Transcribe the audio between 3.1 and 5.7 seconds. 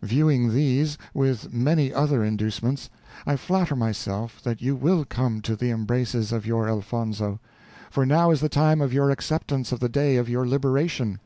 I flatter myself that you will come to the